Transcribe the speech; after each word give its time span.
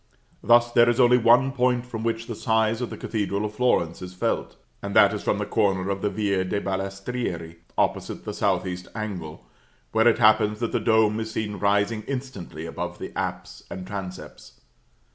Thus 0.41 0.71
there 0.71 0.89
is 0.89 0.99
only 0.99 1.19
one 1.19 1.51
point 1.51 1.85
from 1.85 2.03
which 2.03 2.25
the 2.25 2.33
size 2.33 2.81
of 2.81 2.89
the 2.89 2.97
Cathedral 2.97 3.45
of 3.45 3.53
Florence 3.53 4.01
is 4.01 4.15
felt; 4.15 4.55
and 4.81 4.95
that 4.95 5.13
is 5.13 5.21
from 5.21 5.37
the 5.37 5.45
corner 5.45 5.91
of 5.91 6.01
the 6.01 6.09
Via 6.09 6.43
de' 6.43 6.59
Balestrieri, 6.59 7.57
opposite 7.77 8.25
the 8.25 8.33
south 8.33 8.65
east 8.65 8.87
angle, 8.95 9.45
where 9.91 10.07
it 10.07 10.17
happens 10.17 10.59
that 10.59 10.71
the 10.71 10.79
dome 10.79 11.19
is 11.19 11.29
seen 11.31 11.59
rising 11.59 12.01
instantly 12.07 12.65
above 12.65 12.97
the 12.97 13.11
apse 13.15 13.61
and 13.69 13.85
transepts. 13.85 14.53